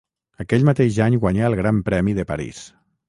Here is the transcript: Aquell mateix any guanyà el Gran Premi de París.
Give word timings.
Aquell 0.43 0.63
mateix 0.69 0.97
any 1.07 1.17
guanyà 1.25 1.45
el 1.49 1.57
Gran 1.61 1.83
Premi 1.91 2.17
de 2.21 2.27
París. 2.33 2.65